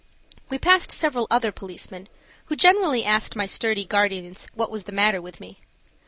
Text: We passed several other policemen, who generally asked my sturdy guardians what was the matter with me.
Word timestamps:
We 0.49 0.57
passed 0.57 0.91
several 0.91 1.27
other 1.29 1.51
policemen, 1.51 2.09
who 2.45 2.55
generally 2.55 3.05
asked 3.05 3.35
my 3.35 3.45
sturdy 3.45 3.85
guardians 3.85 4.47
what 4.55 4.71
was 4.71 4.85
the 4.85 4.91
matter 4.91 5.21
with 5.21 5.39
me. 5.39 5.59